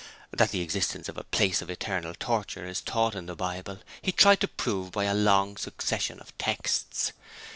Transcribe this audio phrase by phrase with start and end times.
[0.31, 4.11] That the existence of a place of eternal torture is taught in the Bible, he
[4.11, 7.13] tried to prove by a long succession of texts.